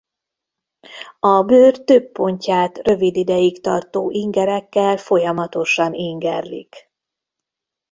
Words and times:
A 1.19 1.41
bőr 1.41 1.83
több 1.83 2.11
pontját 2.11 2.77
rövid 2.77 3.15
ideig 3.15 3.61
tartó 3.61 4.11
ingerekkel 4.11 4.97
folyamatosan 4.97 5.93
ingerlik. 5.93 6.91